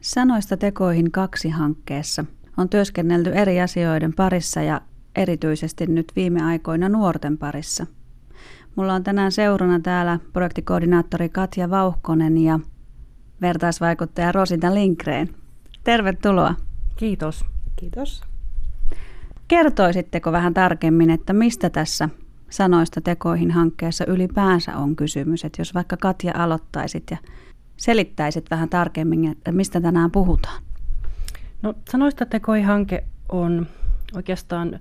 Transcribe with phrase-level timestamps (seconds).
[0.00, 2.24] Sanoista tekoihin kaksi hankkeessa
[2.56, 4.80] on työskennelty eri asioiden parissa ja
[5.16, 7.86] erityisesti nyt viime aikoina nuorten parissa.
[8.76, 12.60] Mulla on tänään seurana täällä projektikoordinaattori Katja Vauhkonen ja
[13.40, 15.28] vertaisvaikuttaja Rosita Linkreen.
[15.84, 16.54] Tervetuloa.
[16.96, 17.44] Kiitos.
[17.76, 18.22] Kiitos.
[19.48, 22.08] Kertoisitteko vähän tarkemmin, että mistä tässä
[22.50, 25.44] sanoista tekoihin hankkeessa ylipäänsä on kysymys?
[25.44, 27.16] Että jos vaikka Katja aloittaisit ja
[27.80, 30.62] selittäisit vähän tarkemmin, että mistä tänään puhutaan?
[31.62, 33.66] No, sanoista tekoihin hanke on
[34.14, 34.80] oikeastaan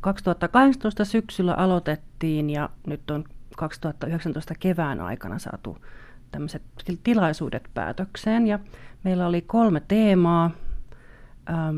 [0.00, 3.24] 2018 syksyllä aloitettiin ja nyt on
[3.56, 5.78] 2019 kevään aikana saatu
[6.30, 6.62] tämmöiset
[7.04, 8.46] tilaisuudet päätökseen.
[8.46, 8.58] Ja
[9.04, 10.50] meillä oli kolme teemaa.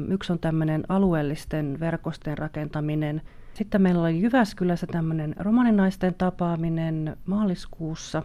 [0.08, 3.22] Yksi on tämmöinen alueellisten verkostojen rakentaminen.
[3.54, 8.22] Sitten meillä oli Jyväskylässä tämmöinen romaninaisten tapaaminen maaliskuussa.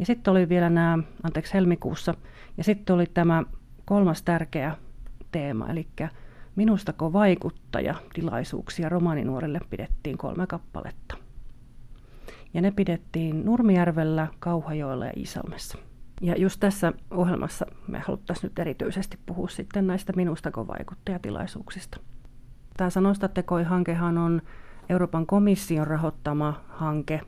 [0.00, 2.14] Ja sitten oli vielä nämä, anteeksi, helmikuussa.
[2.56, 3.42] Ja sitten oli tämä
[3.84, 4.76] kolmas tärkeä
[5.32, 5.86] teema, eli
[6.56, 11.16] Minustako vaikuttaja tilaisuuksia romaninuorille pidettiin kolme kappaletta.
[12.54, 15.78] Ja ne pidettiin Nurmijärvellä, Kauhajoella ja Iisalmessa.
[16.20, 22.00] Ja just tässä ohjelmassa me haluttaisiin nyt erityisesti puhua sitten näistä Minustako vaikuttajatilaisuuksista.
[22.76, 24.42] Tämä Sanoista tekoi-hankehan on
[24.88, 27.20] Euroopan komission rahoittama hanke.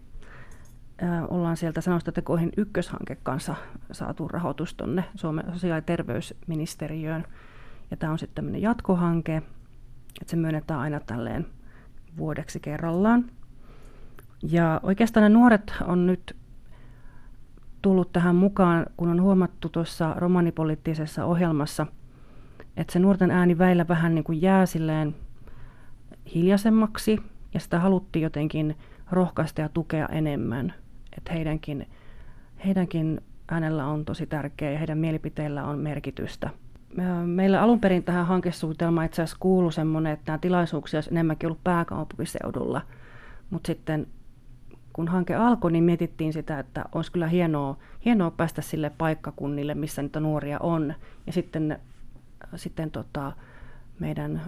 [1.29, 3.55] Ollaan sieltä Sanoista tekoihin ykköshanke kanssa
[3.93, 7.25] saatu rahoitus tuonne Suomen sosiaali- ja terveysministeriöön.
[7.91, 9.37] Ja tämä on sitten tämmöinen jatkohanke,
[10.21, 11.47] että se myönnetään aina tälleen
[12.17, 13.25] vuodeksi kerrallaan.
[14.43, 16.37] Ja oikeastaan ne nuoret on nyt
[17.83, 21.87] tullut tähän mukaan, kun on huomattu tuossa romanipoliittisessa ohjelmassa,
[22.77, 25.15] että se nuorten ääni väillä vähän niin kuin jää silleen
[26.35, 27.19] hiljaisemmaksi,
[27.55, 28.77] ja sitä haluttiin jotenkin
[29.11, 30.75] rohkaista ja tukea enemmän,
[31.17, 31.87] että heidänkin,
[32.65, 36.51] heidänkin äänellä on tosi tärkeä ja heidän mielipiteillä on merkitystä–
[37.27, 41.65] meillä alun perin tähän hankesuunnitelmaan itse asiassa kuulu semmoinen, että nämä tilaisuuksia olisi enemmänkin ollut
[41.65, 42.83] pääkaupunkiseudulla.
[43.51, 44.07] Mutta sitten
[44.93, 50.03] kun hanke alkoi, niin mietittiin sitä, että olisi kyllä hienoa, hienoa päästä sille paikkakunnille, missä
[50.03, 50.95] niitä nuoria on.
[51.27, 51.79] Ja sitten,
[52.57, 53.33] sitten tota,
[53.99, 54.43] meidän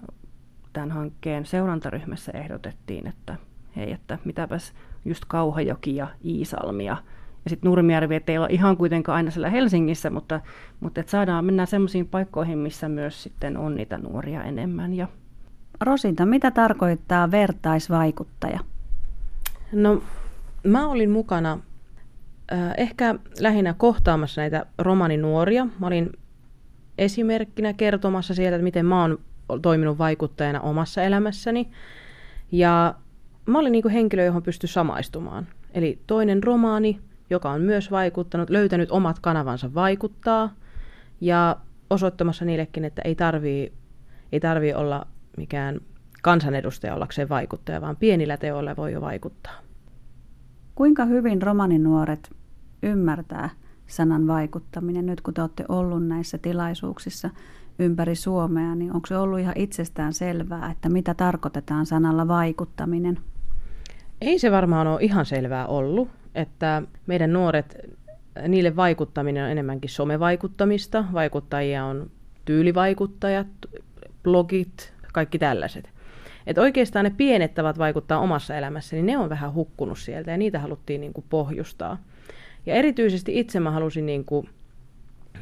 [0.73, 3.37] tämän hankkeen seurantaryhmässä ehdotettiin, että
[3.77, 4.75] hei, että mitäpäs
[5.05, 6.97] just Kauhajoki ja Iisalmia–
[7.45, 10.41] ja sitten Nurmijärvi, että ei ole ihan kuitenkaan aina siellä Helsingissä, mutta,
[10.81, 14.95] mutta että saadaan mennä semmoisiin paikkoihin, missä myös sitten on niitä nuoria enemmän.
[14.95, 15.09] Ja...
[15.81, 18.61] Rosinta, mitä tarkoittaa vertaisvaikuttaja?
[19.73, 20.03] No,
[20.65, 21.59] mä olin mukana
[22.53, 25.67] äh, ehkä lähinnä kohtaamassa näitä romaninuoria.
[25.79, 26.13] Mä olin
[26.99, 29.19] esimerkkinä kertomassa sieltä, että miten mä oon
[29.63, 31.71] toiminut vaikuttajana omassa elämässäni.
[32.53, 32.95] Ja
[33.47, 35.47] mä olin niin henkilö, johon pystyi samaistumaan.
[35.75, 37.01] Eli toinen romaani,
[37.31, 40.55] joka on myös vaikuttanut, löytänyt omat kanavansa vaikuttaa
[41.21, 41.57] ja
[41.91, 43.73] osoittamassa niillekin, että ei tarvii,
[44.33, 45.07] ei tarvii olla
[45.37, 45.81] mikään
[46.23, 49.55] kansanedustaja ollakseen vaikuttaja, vaan pienillä teoilla voi jo vaikuttaa.
[50.75, 52.31] Kuinka hyvin romaninuoret
[52.83, 53.51] ymmärtää
[53.87, 57.31] sanan vaikuttaminen nyt, kun te olette ollut näissä tilaisuuksissa
[57.79, 63.19] ympäri Suomea, niin onko se ollut ihan itsestään selvää, että mitä tarkoitetaan sanalla vaikuttaminen?
[64.21, 67.77] Ei se varmaan ole ihan selvää ollut että meidän nuoret,
[68.49, 71.05] niille vaikuttaminen on enemmänkin somevaikuttamista.
[71.13, 72.11] Vaikuttajia on
[72.45, 73.47] tyylivaikuttajat,
[74.23, 75.91] blogit, kaikki tällaiset.
[76.47, 80.37] Et oikeastaan ne pienet tavat vaikuttaa omassa elämässä, niin ne on vähän hukkunut sieltä ja
[80.37, 81.99] niitä haluttiin niin kuin pohjustaa.
[82.67, 84.49] Ja erityisesti itse mä halusin niin kuin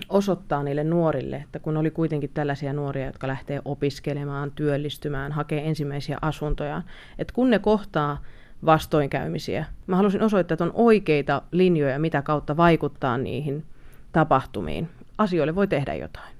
[0.08, 6.18] osoittaa niille nuorille, että kun oli kuitenkin tällaisia nuoria, jotka lähtee opiskelemaan, työllistymään, hakee ensimmäisiä
[6.22, 6.82] asuntoja,
[7.18, 8.22] että kun ne kohtaa
[8.64, 9.64] vastoinkäymisiä.
[9.86, 13.64] Mä halusin osoittaa, että on oikeita linjoja, mitä kautta vaikuttaa niihin
[14.12, 14.88] tapahtumiin.
[15.18, 16.36] Asioille voi tehdä jotain.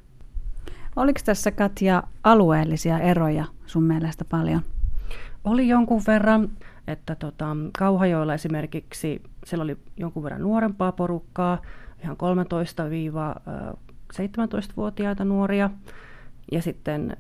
[0.97, 4.63] Oliko tässä Katja alueellisia eroja sun mielestä paljon?
[5.45, 6.51] Oli jonkun verran,
[6.87, 11.63] että tota, Kauhajoilla esimerkiksi siellä oli jonkun verran nuorempaa porukkaa,
[12.05, 12.17] ihan
[14.13, 15.71] 13-17-vuotiaita nuoria.
[16.53, 17.17] Ja sitten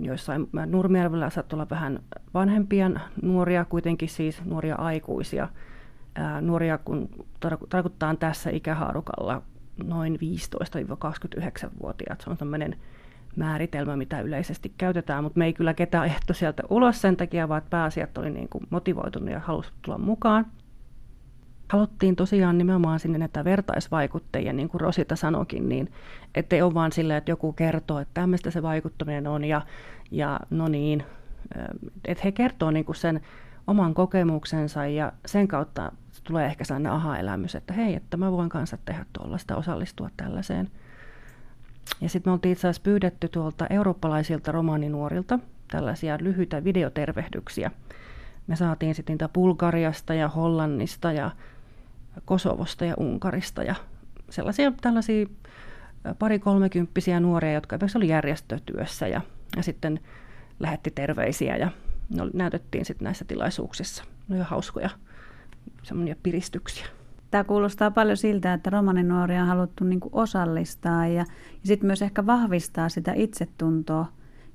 [0.00, 1.98] joissain Nurmijärvellä saattoi olla vähän
[2.34, 2.90] vanhempia
[3.22, 5.48] nuoria, kuitenkin siis nuoria aikuisia.
[6.40, 7.08] Nuoria, kun
[7.70, 9.42] tarkoittaa tässä ikähaarukalla
[9.84, 12.20] noin 15-29-vuotiaat.
[12.20, 12.76] Se on tämmöinen
[13.36, 17.62] määritelmä, mitä yleisesti käytetään, mutta me ei kyllä ketään ehto sieltä ulos sen takia, vaan
[17.70, 20.46] pääasiat oli niin kuin motivoitunut ja halusi tulla mukaan
[21.68, 25.92] haluttiin tosiaan nimenomaan sinne näitä vertaisvaikuttajia, niin kuin Rosita sanokin, niin
[26.34, 29.62] ettei ole vaan silleen, että joku kertoo, että tämmöistä se vaikuttaminen on ja,
[30.10, 31.02] ja no niin,
[32.04, 33.20] että he kertoo niin kuin sen
[33.66, 35.92] oman kokemuksensa ja sen kautta
[36.24, 40.70] tulee ehkä sellainen aha-elämys, että hei, että mä voin kanssa tehdä tuollaista, osallistua tällaiseen.
[42.00, 45.38] Ja sitten me oltiin itse asiassa pyydetty tuolta eurooppalaisilta romaaninuorilta
[45.70, 47.70] tällaisia lyhyitä videotervehdyksiä.
[48.46, 51.30] Me saatiin sitten niitä Bulgariasta ja Hollannista ja
[52.24, 53.74] Kosovosta ja Unkarista ja
[54.30, 55.26] sellaisia tällaisia
[56.18, 59.20] pari kolmekymppisiä nuoria, jotka esimerkiksi oli järjestötyössä ja,
[59.56, 60.00] ja sitten
[60.60, 61.70] lähetti terveisiä ja
[62.14, 64.04] ne näytettiin sitten näissä tilaisuuksissa.
[64.28, 64.90] Ne on hauskoja
[65.82, 66.86] semmoisia piristyksiä.
[67.30, 71.24] Tämä kuulostaa paljon siltä, että romaninuoria on haluttu niin kuin osallistaa ja, ja
[71.62, 74.06] sitten myös ehkä vahvistaa sitä itsetuntoa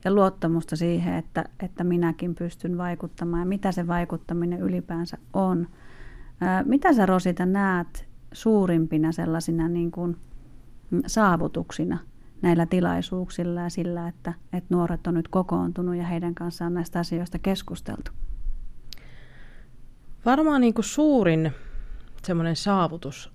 [0.06, 5.68] ja luottamusta siihen, että, että minäkin pystyn vaikuttamaan ja mitä se vaikuttaminen ylipäänsä on.
[6.66, 10.18] Mitä sä Rosita näet suurimpina sellaisina niin kuin
[11.08, 11.98] saavutuksina
[12.42, 17.40] näillä tilaisuuksilla ja sillä, että, että nuoret on nyt kokoontunut ja heidän kanssaan näistä asioista
[17.40, 18.12] keskusteltu?
[20.26, 21.52] Varmaan niin kuin suurin
[22.24, 23.34] semmoinen saavutus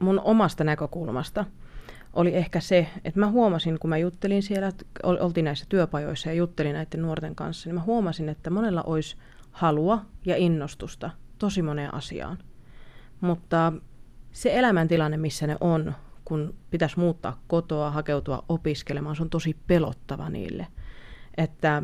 [0.00, 1.44] mun omasta näkökulmasta
[2.12, 6.72] oli ehkä se, että mä huomasin, kun mä juttelin siellä, oltiin näissä työpajoissa ja juttelin
[6.72, 9.16] näiden nuorten kanssa, niin mä huomasin, että monella olisi
[9.50, 12.38] halua ja innostusta tosi moneen asiaan.
[13.20, 13.72] Mutta
[14.32, 15.94] se elämäntilanne, missä ne on,
[16.24, 20.66] kun pitäisi muuttaa kotoa, hakeutua opiskelemaan, se on tosi pelottava niille.
[21.36, 21.82] Että,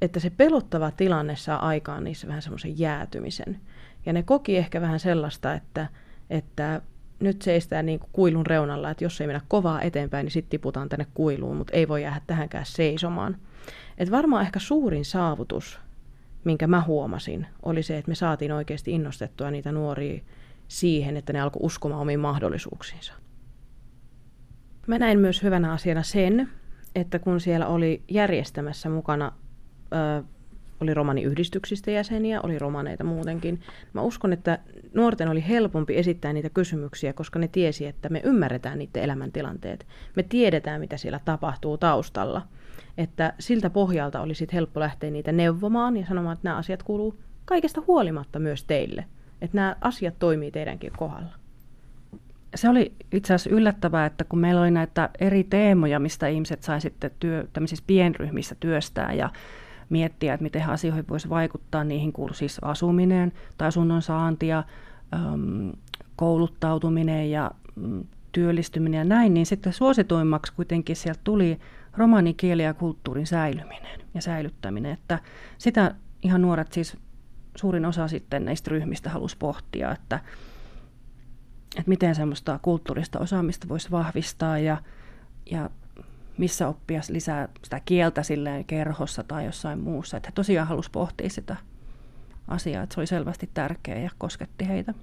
[0.00, 3.60] että se pelottava tilanne saa aikaan niissä vähän semmoisen jäätymisen.
[4.06, 5.86] Ja ne koki ehkä vähän sellaista, että,
[6.30, 6.82] että
[7.20, 10.88] nyt seistään niin kuin kuilun reunalla, että jos ei mennä kovaa eteenpäin, niin sitten tiputaan
[10.88, 13.36] tänne kuiluun, mutta ei voi jäädä tähänkään seisomaan.
[13.98, 15.80] Et varmaan ehkä suurin saavutus,
[16.44, 20.22] minkä mä huomasin, oli se, että me saatiin oikeasti innostettua niitä nuoria
[20.68, 23.12] siihen, että ne alkoi uskomaan omiin mahdollisuuksiinsa.
[24.86, 26.48] Mä näin myös hyvänä asiana sen,
[26.94, 29.32] että kun siellä oli järjestämässä mukana
[29.92, 30.24] ö,
[30.80, 33.60] oli romaniyhdistyksistä jäseniä, oli romaneita muutenkin.
[33.92, 34.58] Mä uskon, että
[34.94, 39.86] nuorten oli helpompi esittää niitä kysymyksiä, koska ne tiesi, että me ymmärretään niiden elämäntilanteet.
[40.16, 42.42] Me tiedetään, mitä siellä tapahtuu taustalla.
[42.98, 47.20] Että siltä pohjalta oli sitten helppo lähteä niitä neuvomaan ja sanomaan, että nämä asiat kuuluu
[47.44, 49.04] kaikesta huolimatta myös teille.
[49.42, 51.34] Että nämä asiat toimii teidänkin kohdalla.
[52.54, 56.80] Se oli itse asiassa yllättävää, että kun meillä oli näitä eri teemoja, mistä ihmiset sai
[56.80, 59.30] sitten työ, tämmöisissä pienryhmissä työstää ja
[59.90, 61.84] miettiä, että miten asioihin voisi vaikuttaa.
[61.84, 64.64] Niihin kuuluu siis asuminen tai asunnon saanti ja
[66.16, 67.50] kouluttautuminen ja
[67.84, 71.58] äm, työllistyminen ja näin, niin sitten suosituimmaksi kuitenkin sieltä tuli
[71.96, 74.92] romanikieli ja kulttuurin säilyminen ja säilyttäminen.
[74.92, 75.18] Että
[75.58, 76.96] sitä ihan nuoret siis
[77.56, 80.20] suurin osa sitten näistä ryhmistä halusi pohtia, että,
[81.76, 84.76] että miten semmoista kulttuurista osaamista voisi vahvistaa ja,
[85.50, 85.70] ja
[86.38, 90.16] missä oppia lisää sitä kieltä silleen kerhossa tai jossain muussa.
[90.16, 91.56] Että he tosiaan halusi pohtia sitä
[92.48, 94.94] asiaa, että se oli selvästi tärkeä ja kosketti heitä.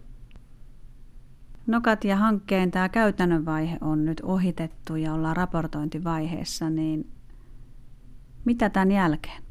[1.68, 7.12] Nokat ja hankkeen tämä käytännön vaihe on nyt ohitettu ja ollaan raportointivaiheessa, niin
[8.46, 9.44] mitä tämän jälkeen?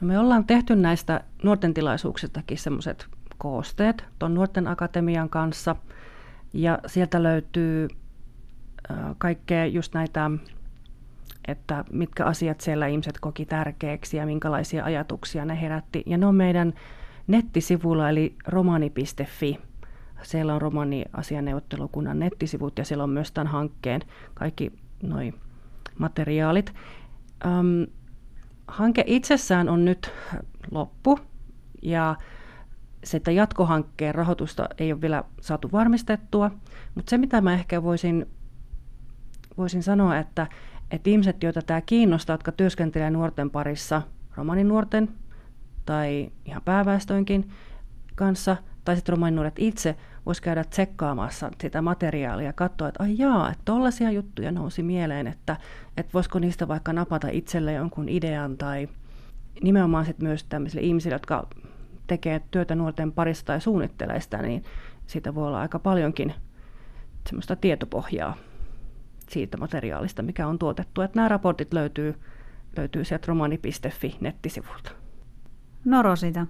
[0.00, 3.06] No me ollaan tehty näistä nuorten tilaisuuksistakin semmoiset
[3.38, 5.76] koosteet tuon Nuorten Akatemian kanssa.
[6.52, 7.88] Ja sieltä löytyy
[9.18, 10.30] kaikkea just näitä,
[11.48, 16.02] että mitkä asiat siellä ihmiset koki tärkeäksi ja minkälaisia ajatuksia ne herätti.
[16.06, 16.72] Ja ne on meidän
[17.26, 19.58] nettisivuilla eli romani.fi.
[20.22, 24.00] Siellä on romani-asianeuvottelukunnan nettisivut ja siellä on myös tämän hankkeen
[24.34, 24.72] kaikki
[25.02, 25.34] noi
[25.98, 26.74] materiaalit.
[27.46, 27.86] Um,
[28.68, 30.12] hanke itsessään on nyt
[30.70, 31.18] loppu
[31.82, 32.16] ja
[33.04, 36.50] sitä jatkohankkeen rahoitusta ei ole vielä saatu varmistettua,
[36.94, 38.26] mutta se mitä mä ehkä voisin
[39.58, 40.46] voisin sanoa, että,
[40.90, 44.02] että ihmiset, joita tämä kiinnostaa, jotka työskentelee nuorten parissa,
[44.36, 45.08] romaninuorten
[45.86, 47.50] tai ihan pääväestöinkin
[48.14, 49.96] kanssa, tai sitten romaninuoret itse,
[50.26, 55.26] voisi käydä tsekkaamassa sitä materiaalia ja katsoa, että ai jaa, että tollaisia juttuja nousi mieleen,
[55.26, 55.56] että,
[55.96, 58.88] että voisiko niistä vaikka napata itselle jonkun idean tai
[59.62, 61.46] nimenomaan sitten myös tämmöisille ihmisille, jotka
[62.06, 64.64] tekee työtä nuorten parissa tai suunnittelee sitä, niin
[65.06, 66.34] siitä voi olla aika paljonkin
[67.26, 68.36] semmoista tietopohjaa
[69.28, 71.00] siitä materiaalista, mikä on tuotettu.
[71.00, 72.14] Että nämä raportit löytyy,
[72.76, 74.90] löytyy sieltä romani.fi nettisivulta.
[75.84, 76.46] No Rosita,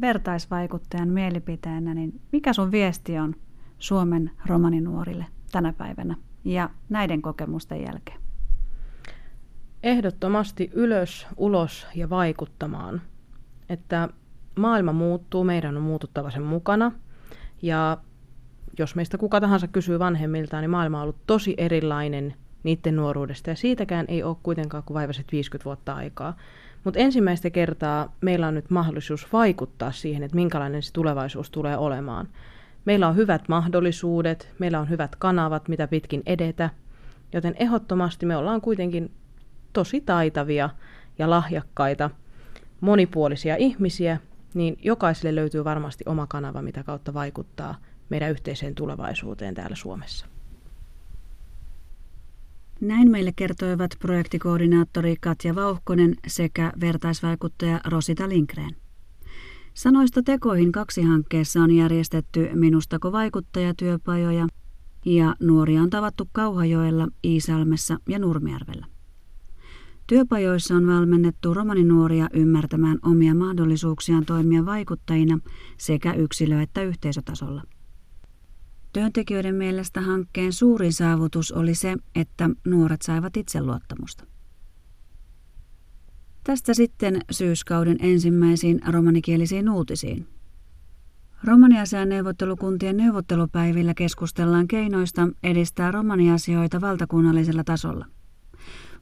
[0.00, 3.34] vertaisvaikuttajan mielipiteenä, niin mikä sun viesti on
[3.78, 8.20] Suomen romaninuorille tänä päivänä ja näiden kokemusten jälkeen?
[9.82, 13.00] Ehdottomasti ylös, ulos ja vaikuttamaan.
[13.68, 14.08] Että
[14.58, 16.92] maailma muuttuu, meidän on muututtava sen mukana.
[17.62, 17.98] Ja
[18.78, 23.50] jos meistä kuka tahansa kysyy vanhemmiltaan, niin maailma on ollut tosi erilainen niiden nuoruudesta.
[23.50, 26.36] Ja siitäkään ei ole kuitenkaan kuin vaivaiset 50 vuotta aikaa.
[26.84, 32.28] Mutta ensimmäistä kertaa meillä on nyt mahdollisuus vaikuttaa siihen, että minkälainen se tulevaisuus tulee olemaan.
[32.84, 36.70] Meillä on hyvät mahdollisuudet, meillä on hyvät kanavat, mitä pitkin edetä,
[37.32, 39.10] joten ehdottomasti me ollaan kuitenkin
[39.72, 40.70] tosi taitavia
[41.18, 42.10] ja lahjakkaita,
[42.80, 44.18] monipuolisia ihmisiä,
[44.54, 47.74] niin jokaiselle löytyy varmasti oma kanava, mitä kautta vaikuttaa
[48.12, 50.26] meidän yhteiseen tulevaisuuteen täällä Suomessa.
[52.80, 58.76] Näin meille kertoivat projektikoordinaattori Katja Vauhkonen sekä vertaisvaikuttaja Rosita Linkreen.
[59.74, 64.46] Sanoista tekoihin kaksi hankkeessa on järjestetty Minustako vaikuttajatyöpajoja
[65.04, 68.86] ja nuoria on tavattu Kauhajoella, Iisalmessa ja Nurmijärvellä.
[70.06, 75.38] Työpajoissa on valmennettu romaninuoria ymmärtämään omia mahdollisuuksiaan toimia vaikuttajina
[75.76, 77.62] sekä yksilö- että yhteisötasolla.
[78.92, 84.24] Työntekijöiden mielestä hankkeen suurin saavutus oli se, että nuoret saivat itseluottamusta.
[86.44, 90.26] Tästä sitten syyskauden ensimmäisiin romanikielisiin uutisiin.
[91.44, 98.06] Romaniasian neuvottelukuntien neuvottelupäivillä keskustellaan keinoista edistää romaniasioita valtakunnallisella tasolla.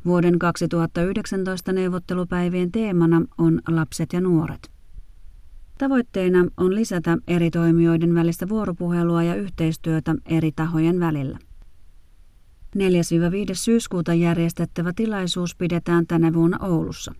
[0.04, 4.80] Vuoden 2019 neuvottelupäivien teemana on lapset ja nuoret.
[5.81, 11.39] Tavoitteena on lisätä eri toimijoiden välistä vuoropuhelua ja yhteistyötä eri tahojen välillä.
[12.77, 12.81] 4-5.
[13.53, 17.15] syyskuuta järjestettävä tilaisuus pidetään tänä vuonna Oulussa.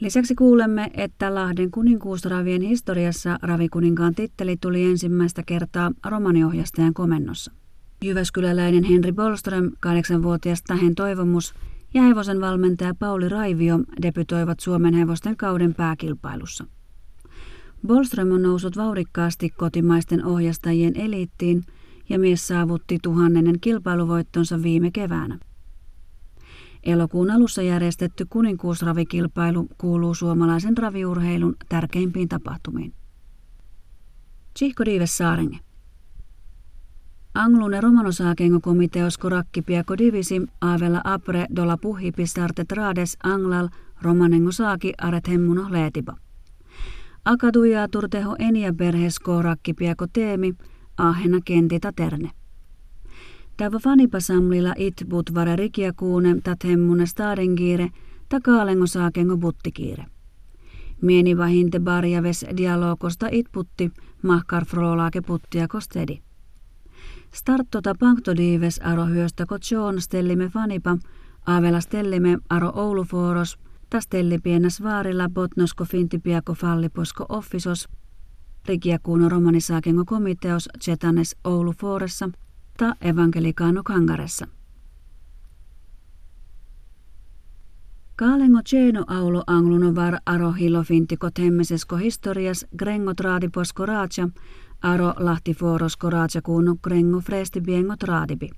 [0.00, 7.52] Lisäksi kuulemme, että Lahden kuninkuusravien historiassa ravikuninkaan titteli tuli ensimmäistä kertaa romaniohjastajan komennossa.
[8.04, 11.54] Jyväskyläläinen Henri Bolström, kahdeksanvuotias tähen toivomus
[11.94, 16.66] ja hevosen valmentaja Pauli Raivio debytoivat Suomen hevosten kauden pääkilpailussa.
[17.86, 21.64] Bolström on noussut vauhdikkaasti kotimaisten ohjastajien eliittiin
[22.08, 25.38] ja mies saavutti tuhannennen kilpailuvoittonsa viime keväänä.
[26.82, 32.92] Elokuun alussa järjestetty kuninkuusravikilpailu kuuluu suomalaisen raviurheilun tärkeimpiin tapahtumiin.
[34.54, 35.67] Tsihko Dives Saarenge.
[37.38, 39.18] Anglune romanosakengo komiteos
[39.66, 43.68] piako divisi avella apre dola puhi pistarte trades anglal
[44.02, 46.16] romanengo saaki aret hemmuno leetipa.
[47.24, 49.20] Akaduja turteho enia perhes
[49.76, 50.54] piako teemi
[50.96, 52.30] ahena kentita terne.
[53.56, 57.90] Tava fanipasamlilla it butvare rikiakuune tat hemmune stadengiire
[58.28, 60.04] ta kaalengo saakengo buttikiire.
[61.02, 63.90] Mieni vahinte barjaves dialogosta itputti
[64.22, 66.27] mahkar frolaake puttia kostedi.
[67.32, 70.98] Starttota panktodiives aro hyöstäko John stellime fanipa,
[71.46, 73.58] avela stellime aro Ouluforos,
[73.90, 77.88] ta stelli pienäs vaarilla botnosko fintipiako falliposko offisos,
[78.68, 82.30] rikiakuuno romanisaakengo komiteos Chetanes Oulu Foressa,
[82.76, 84.46] ta evankelikaano Kangaressa.
[88.16, 94.28] Kaalengo Cheno aulo angluno var aro hilofintiko temmesesko historias grengo traadiposko raatsa,
[94.82, 98.50] aro lahti forosko raatsakuuno grengo fresti biengo traadibi.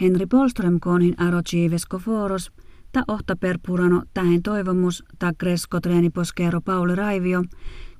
[0.00, 2.50] Henri Polström konhin aro chiivesko foros,
[2.92, 4.02] ta ohta per purano
[4.42, 7.42] toivomus, ta gresko treeniposkero Pauli Raivio,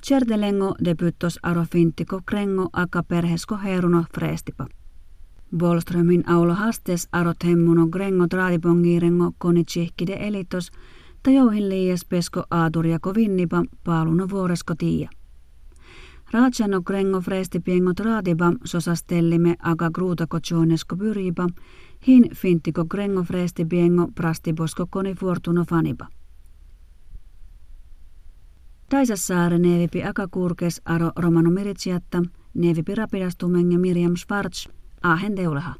[0.07, 4.67] Cerdelengo debyttos aro finttiko grengo aka perhesko heruno frestipa.
[5.59, 10.71] Bolströmin aulo hastes arot hemmuno grengo tradipongirengo konitsihkide elitos,
[11.23, 15.11] ta jouhin liies pesko aaturiako vinnipa paaluno vuoresko tiia.
[16.33, 21.49] Raatsano grengo fresti piengo tradiba sosastellime aga gruutako jonesko pyriba,
[22.07, 26.07] hin fintiko grengo fresti piengo prastibosko koni fortuno faniba.
[28.89, 32.23] Taisassaare neevipi akakurkes aro romano miritsiatta,
[32.55, 34.69] neevipi rapidastumenge Miriam Schwartz,
[35.03, 35.75] Ahen Deulaha.